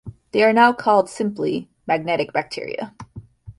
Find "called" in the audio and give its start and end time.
0.73-1.11